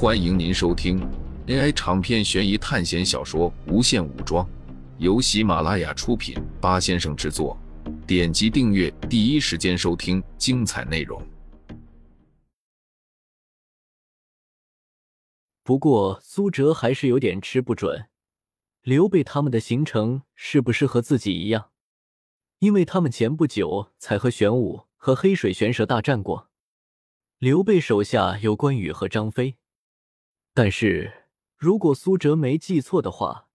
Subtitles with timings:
[0.00, 1.00] 欢迎您收听
[1.48, 4.46] AI 长篇悬疑探险小说《无限武装》，
[4.98, 7.58] 由喜马拉雅出品，八先生制作。
[8.06, 11.20] 点击订阅，第一时间收听精彩内容。
[15.64, 18.06] 不过苏哲还是有点吃不准，
[18.82, 21.70] 刘备他们的行程是不是和自己一样？
[22.60, 26.48] 因为他们前不久才和玄武和黑水玄蛇大战过。
[27.38, 29.57] 刘备手下有关羽和张飞，
[30.60, 33.48] 但是如果苏哲没记错的话，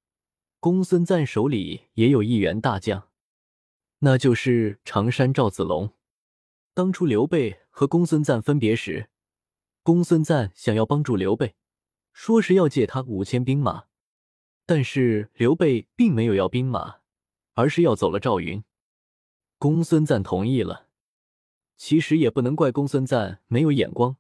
[0.62, 3.10] 公孙瓒手里也有一员大将，
[4.00, 5.92] 那就是常山赵子龙。
[6.74, 9.10] 当初刘备和公孙瓒分别时，
[9.82, 11.56] 公孙瓒想要帮助刘备，
[12.14, 13.84] 说是要借他五千兵马，
[14.66, 17.00] 但是刘备并没有要兵马，
[17.56, 18.64] 而是要走了赵云。
[19.58, 20.88] 公孙瓒同意了。
[21.76, 24.16] 其实也不能怪公孙瓒没有眼光，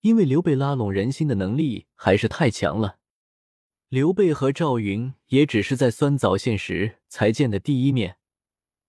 [0.00, 2.98] 因为刘备拉拢人心的能力还是太强了。
[3.88, 8.18] 刘备和赵云也只是在酸枣县时才见的第一面，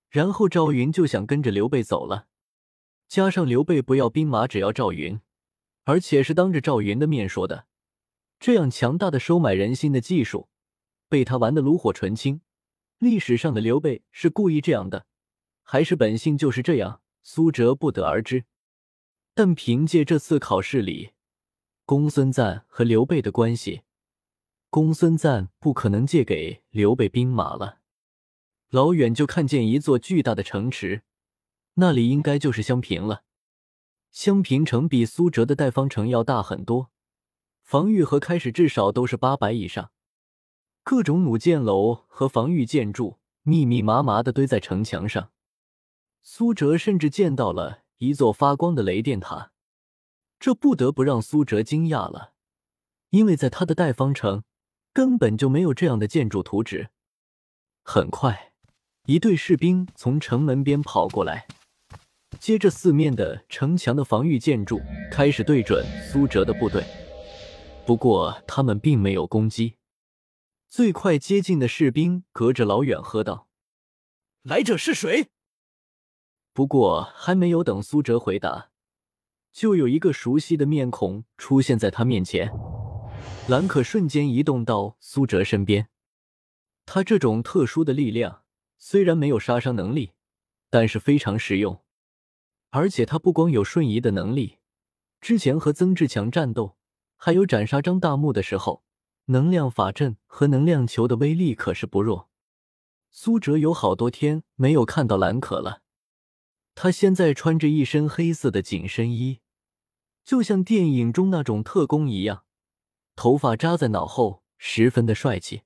[0.09, 2.27] 然后赵云就想跟着刘备走了。
[3.07, 5.19] 加上刘备不要兵马，只要赵云，
[5.85, 7.65] 而且是当着赵云的面说的，
[8.39, 10.49] 这样强大的收买人心的技术，
[11.07, 12.41] 被他玩的炉火纯青。
[12.99, 15.05] 历史上的刘备是故意这样的，
[15.63, 17.01] 还是本性就是这样？
[17.23, 18.45] 苏哲不得而知，
[19.41, 21.11] 但凭借这次考试里
[21.85, 23.83] 公孙瓒和刘备的关系，
[24.69, 27.79] 公孙瓒不可能借给刘备兵马了。
[28.69, 31.03] 老远就看见一座巨大的城池，
[31.75, 33.23] 那里应该就是襄平了。
[34.11, 36.91] 襄平城比苏哲的代方城要大很多，
[37.63, 39.91] 防御和开始至少都是八百以上，
[40.83, 45.31] 各种弩箭楼和防御建筑密密麻麻的堆在城墙上。
[46.21, 49.51] 苏哲甚至见到了一座发光的雷电塔，
[50.39, 52.33] 这不得不让苏哲惊讶了，
[53.09, 54.43] 因为在他的代方城
[54.93, 56.91] 根本就没有这样的建筑图纸。
[57.83, 58.53] 很快，
[59.05, 61.45] 一队士兵从城门边跑过来，
[62.39, 64.79] 接着四面的城墙的防御建筑
[65.11, 66.81] 开始对准苏哲的部队。
[67.85, 69.75] 不过，他们并没有攻击。
[70.69, 73.49] 最快接近的士兵隔着老远喝道
[74.43, 75.31] ：“来者是谁？”
[76.59, 78.71] 不过还没有等苏哲回答，
[79.53, 82.51] 就有一个熟悉的面孔出现在他面前。
[83.47, 85.87] 兰可瞬间移动到苏哲身边。
[86.85, 88.41] 他这种特殊的力量
[88.77, 90.11] 虽然没有杀伤能力，
[90.69, 91.79] 但是非常实用。
[92.71, 94.57] 而且他不光有瞬移的能力，
[95.21, 96.75] 之前和曾志强战斗，
[97.15, 98.83] 还有斩杀张大木的时候，
[99.27, 102.27] 能量法阵和能量球的威力可是不弱。
[103.09, 105.83] 苏哲有好多天没有看到兰可了。
[106.81, 109.41] 他现在穿着一身黑色的紧身衣，
[110.23, 112.45] 就像电影中那种特工一样，
[113.17, 115.63] 头发扎在脑后，十分的帅气。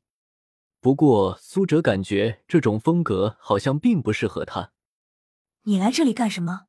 [0.80, 4.72] 不过苏哲感觉这种风格好像并不适合他。
[5.66, 6.66] 你来这里干什么？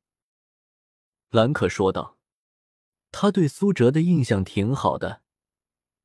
[1.31, 2.19] 兰可说道。
[3.11, 5.23] 他对苏哲的印象挺好的，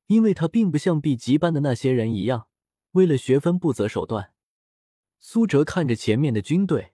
[0.07, 2.47] 因为他并不像 B 级班的那些人一样，
[2.93, 4.33] 为了学分不择手段。
[5.19, 6.90] 苏哲看着前面的军队。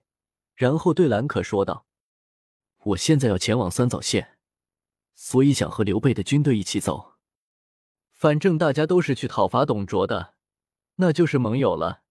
[0.58, 1.86] 然后对兰可说道
[2.82, 4.40] ：“我现在要前往三枣县，
[5.14, 7.14] 所以想和刘备的军队一起走。
[8.10, 10.34] 反正大家都是去讨伐董卓的，
[10.96, 12.02] 那就是盟友了。”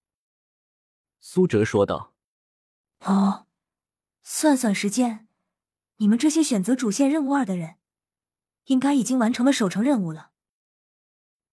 [1.20, 2.14] 苏哲说道。
[3.04, 3.48] “哦，
[4.24, 5.28] 算算时间，
[5.98, 7.76] 你们这些选择主线任务二的人，
[8.68, 10.32] 应该已经完成了守城任务了。”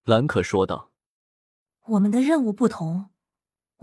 [0.05, 0.93] 兰可说道。
[1.87, 3.11] “我们的任务不同。”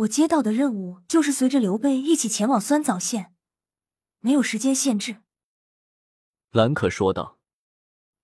[0.01, 3.33] 我接到的任务就是随着刘备一起前往酸枣县，
[4.19, 5.17] 没有时间限制。
[6.51, 7.37] 兰可说道：“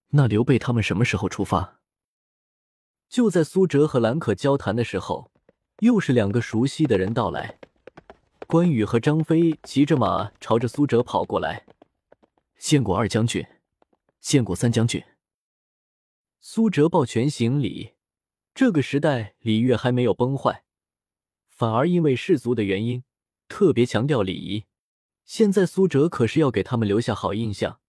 [0.10, 1.80] 那刘备他们什么时候出发？”
[3.10, 5.32] 就在苏哲和兰可交谈的时候，
[5.80, 7.60] 又是两个熟悉的人到来。
[8.48, 11.66] 关羽和张飞骑着马朝着苏哲跑过来。
[12.58, 13.46] 见过二将军，
[14.20, 15.04] 见过三将军。
[16.40, 17.94] 苏哲抱拳行礼。
[18.56, 20.64] 这个时代礼乐还没有崩坏。
[21.58, 23.04] 反而因为氏族的原因，
[23.48, 24.66] 特别强调礼仪。
[25.26, 27.82] 现在苏哲可是要给他们留下好印象，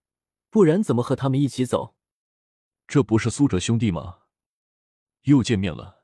[0.49, 1.95] 不然怎么和他们一起走？
[2.87, 4.21] 这不是苏哲兄弟吗？
[5.25, 6.03] 又见面了，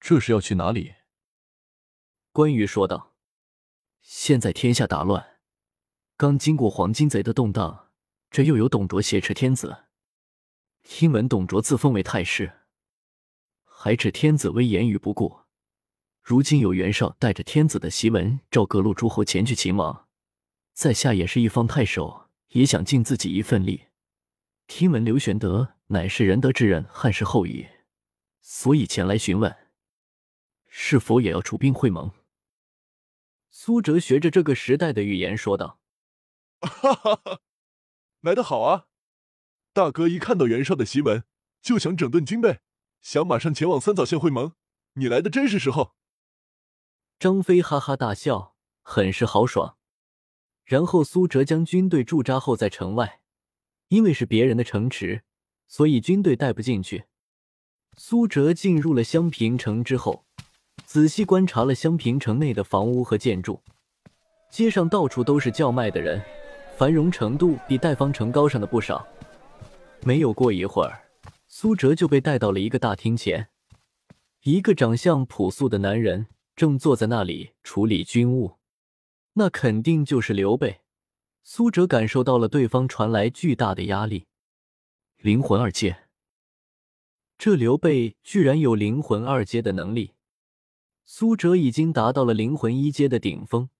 [0.00, 0.94] 这是要去哪里？
[2.32, 3.16] 关羽说道
[4.00, 5.40] ：“现在天下大乱，
[6.16, 7.90] 刚经过黄金贼的动荡，
[8.30, 9.84] 这又有董卓挟持天子。
[10.82, 12.60] 听闻董卓自封为太师，
[13.62, 15.40] 还置天子威严于不顾。”
[16.22, 20.06] 如今有袁绍带着天子的檄文召各路诸侯前去秦王，
[20.72, 23.88] 在下也是一方太守，也想尽自己一份力，
[24.68, 27.66] 听闻刘玄德乃是仁德之人，汉室后裔，
[28.40, 29.52] 所以前来询问，
[30.68, 32.12] 是否也要出兵会盟。
[33.50, 35.80] 苏哲学着这个时代的语言说道
[36.62, 37.40] ：“哈哈哈，
[38.20, 38.86] 来得好啊！
[39.72, 41.24] 大哥一看到袁绍的檄文，
[41.60, 42.60] 就想整顿军备，
[43.00, 44.52] 想马上前往三枣县会盟。
[44.94, 45.96] 你来的真是时候。”
[47.22, 49.76] 张飞哈哈大笑，很是豪爽。
[50.64, 53.20] 然后苏哲将军队驻扎后在城外，
[53.90, 55.22] 因为是别人的城池，
[55.68, 57.04] 所以军队带不进去。
[57.96, 60.24] 苏哲进入了襄平城之后，
[60.84, 63.62] 仔细观察了襄平城内的房屋和建筑，
[64.50, 66.20] 街上到处都是叫卖的人，
[66.76, 69.06] 繁荣程度比代方城高上的不少。
[70.00, 71.04] 没有过一会儿，
[71.46, 73.50] 苏哲就被带到了一个大厅前，
[74.42, 76.26] 一个长相朴素的男人。
[76.54, 78.58] 正坐在那里处理军务，
[79.34, 80.80] 那肯定就是刘备。
[81.42, 84.26] 苏哲感受到了对方传来巨大的压力。
[85.16, 86.08] 灵魂二阶，
[87.38, 90.12] 这刘备居然有灵魂二阶的能力。
[91.04, 93.70] 苏哲已经达到了灵魂一阶的顶峰，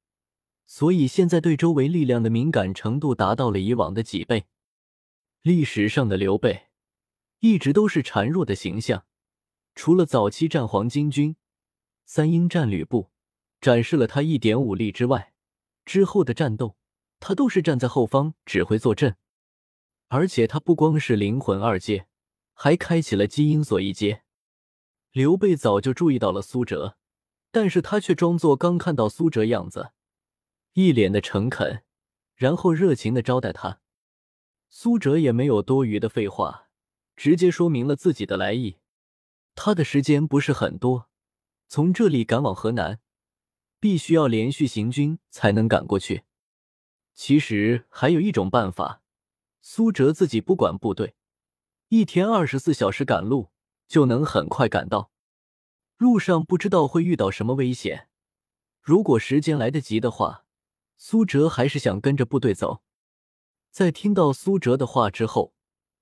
[0.67, 4.47] 所以现在对周围力量的敏感程度达到了以往的几倍。
[5.43, 6.69] 历史上的刘备
[7.41, 9.05] 一直都是孱弱的形象，
[9.75, 11.37] 除了早期战黄巾军。
[12.15, 13.11] 三英战吕布
[13.59, 15.33] 展示了他一点武力之外，
[15.87, 16.77] 之后的战斗
[17.21, 19.17] 他都是站在后方指挥坐镇，
[20.09, 22.07] 而且他不光是灵魂二阶，
[22.53, 24.25] 还开启了基因锁一阶。
[25.13, 26.99] 刘备早就注意到了苏哲，
[27.51, 29.93] 但是他却装作刚看到苏哲样子，
[30.75, 31.83] 一脸的诚恳，
[32.35, 33.81] 然后热情的招待他。
[34.69, 36.69] 苏哲也没有多余的废话，
[37.17, 38.81] 直接说明了自己的来意。
[39.55, 41.09] 他的时间不是很多。
[41.75, 43.01] 从这里赶往河南，
[43.81, 46.25] 必须要连续行军才能赶过去。
[47.15, 49.01] 其实还有一种办法，
[49.63, 51.15] 苏哲自己不管部队，
[51.89, 53.53] 一天二十四小时赶路
[53.89, 55.11] 就能很快赶到。
[55.97, 58.11] 路上不知道会遇到什么危险，
[58.83, 60.45] 如果时间来得及的话，
[60.99, 62.83] 苏哲还是想跟着部队走。
[63.71, 65.55] 在听到苏哲的话之后，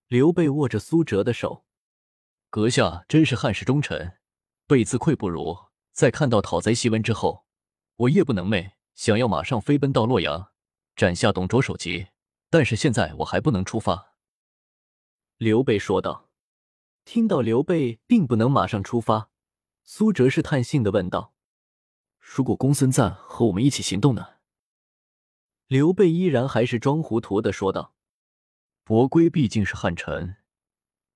[0.09, 1.65] 刘备握着苏哲的手
[2.51, 4.15] ：“阁下真是汉室忠臣。”
[4.71, 5.59] 备自愧不如。
[5.91, 7.45] 在看到讨贼檄文之后，
[7.97, 10.53] 我夜不能寐，想要马上飞奔到洛阳，
[10.95, 12.07] 斩下董卓首级。
[12.49, 14.15] 但是现在我还不能出发。”
[15.39, 16.29] 刘备说道。
[17.05, 19.31] 听到刘备并不能马上出发，
[19.83, 21.35] 苏哲试探性的问道
[22.21, 24.35] ：“如果公孙瓒和我们一起行动呢？”
[25.67, 27.95] 刘备依然还是装糊涂的说道
[28.85, 30.37] ：“伯归毕竟是汉臣，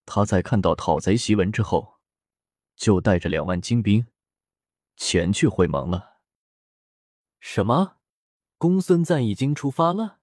[0.04, 1.93] 他在看到讨贼檄文之后。”
[2.76, 4.06] 就带着两万精兵
[4.96, 6.20] 前去会盟了。
[7.40, 7.96] 什么？
[8.56, 10.20] 公孙瓒已经出发了？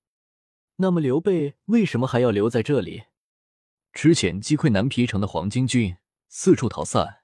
[0.78, 3.04] 那么刘备为什么还要留在这里？
[3.94, 5.98] 之前击溃南皮城的黄巾军
[6.30, 7.24] 四处逃散，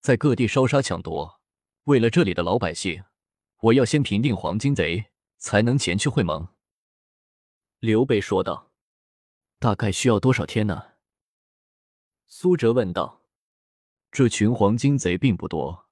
[0.00, 1.40] 在各地烧杀抢夺。
[1.84, 3.04] 为了这里的老百姓，
[3.60, 5.06] 我要先平定黄巾贼，
[5.38, 6.48] 才能前去会盟。
[7.80, 8.70] 刘备说道。
[9.58, 10.94] 大概需要多少天呢？
[12.26, 13.21] 苏哲问道。
[14.12, 15.88] 这群黄金贼并不多，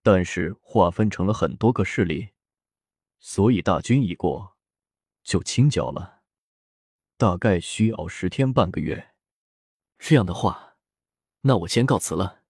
[0.00, 2.28] 但是划分成了很多个势力，
[3.18, 4.56] 所以大军一过
[5.24, 6.22] 就清剿了。
[7.16, 9.14] 大概需要十天半个月。
[9.98, 10.76] 这样的话，
[11.40, 12.44] 那我先告辞了。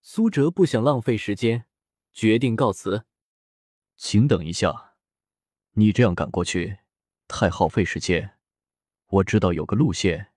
[0.00, 1.64] 苏哲不想浪费时间，
[2.12, 3.04] 决定告辞。
[3.96, 4.94] 请等一下，
[5.72, 6.78] 你这样赶过去
[7.26, 8.38] 太耗费时间。
[9.08, 10.32] 我知道有个路线，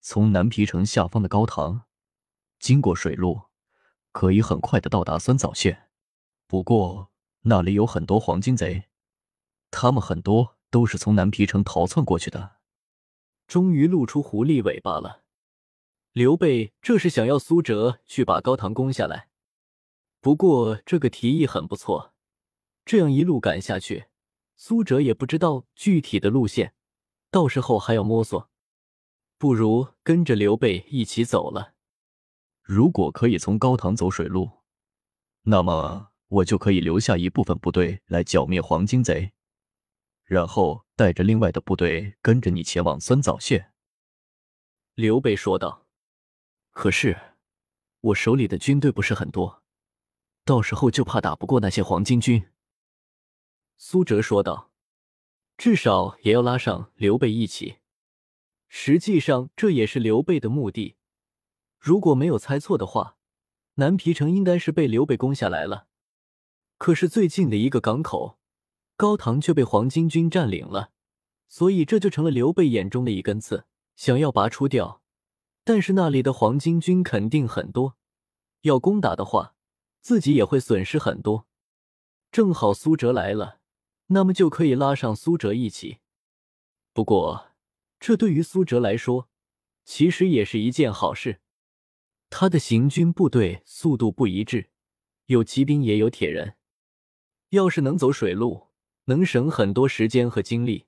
[0.00, 1.84] 从南皮城下方的高唐。
[2.62, 3.42] 经过水路，
[4.12, 5.90] 可以很快的到达酸枣县。
[6.46, 8.84] 不过那里有很多黄金贼，
[9.72, 12.58] 他们很多都是从南皮城逃窜过去的。
[13.48, 15.24] 终于露出狐狸尾巴了。
[16.12, 19.28] 刘备这是想要苏哲去把高唐攻下来。
[20.20, 22.14] 不过这个提议很不错，
[22.84, 24.06] 这样一路赶下去，
[24.54, 26.74] 苏哲也不知道具体的路线，
[27.28, 28.48] 到时候还要摸索。
[29.36, 31.74] 不如跟着刘备一起走了。
[32.74, 34.50] 如果可以从高唐走水路，
[35.42, 39.34] 那么我就可以留下一部分部队来剿灭黄金贼，
[40.24, 43.74] 然后带着另外的部队跟着你前往酸枣县。”
[44.96, 45.86] 刘备说道。
[46.72, 47.34] “可是
[48.00, 49.62] 我手里的军队不是很多，
[50.46, 52.48] 到时候就怕打不过那些黄巾军。”
[53.76, 54.72] 苏哲说道。
[55.58, 57.80] “至少也要拉上刘备一起。
[58.66, 60.96] 实际上，这也是刘备的目的。”
[61.82, 63.16] 如果没有猜错的话，
[63.74, 65.88] 南皮城应该是被刘备攻下来了。
[66.78, 68.38] 可是最近的一个港口
[68.96, 70.92] 高唐却被黄巾军占领了，
[71.48, 73.66] 所以这就成了刘备眼中的一根刺。
[73.96, 75.02] 想要拔出掉，
[75.64, 77.96] 但是那里的黄巾军肯定很多，
[78.60, 79.56] 要攻打的话，
[80.00, 81.48] 自己也会损失很多。
[82.30, 83.58] 正好苏哲来了，
[84.06, 85.98] 那么就可以拉上苏哲一起。
[86.92, 87.48] 不过，
[87.98, 89.28] 这对于苏哲来说，
[89.84, 91.40] 其实也是一件好事。
[92.34, 94.70] 他的行军部队速度不一致，
[95.26, 96.54] 有骑兵也有铁人。
[97.50, 98.68] 要是能走水路，
[99.04, 100.86] 能省很多时间和精力。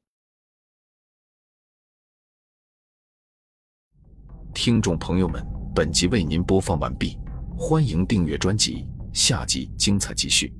[4.55, 7.19] 听众朋友们，本集为您播放完毕，
[7.59, 10.51] 欢迎订阅专辑，下集精彩继续。